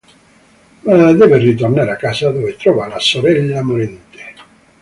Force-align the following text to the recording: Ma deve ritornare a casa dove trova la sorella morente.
Ma 0.81 1.11
deve 1.13 1.37
ritornare 1.37 1.91
a 1.91 1.95
casa 1.95 2.31
dove 2.31 2.55
trova 2.55 2.87
la 2.87 2.97
sorella 2.97 3.61
morente. 3.61 4.33